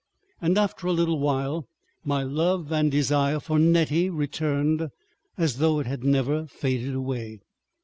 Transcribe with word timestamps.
And 0.41 0.57
after 0.57 0.87
a 0.87 0.91
little 0.91 1.19
while 1.19 1.67
my 2.03 2.23
love 2.23 2.71
and 2.71 2.89
desire 2.91 3.39
for 3.39 3.59
Nettie 3.59 4.09
returned 4.09 4.89
as 5.37 5.59
though 5.59 5.77
it 5.77 5.85
had 5.85 6.03
never 6.03 6.47
faded 6.47 6.95
away. 6.95 7.39